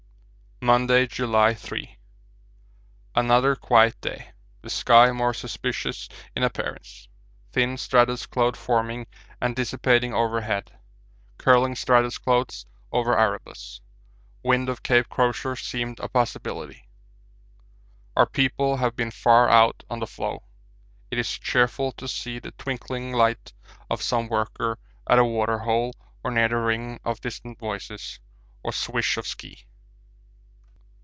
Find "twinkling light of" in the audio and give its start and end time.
22.51-24.03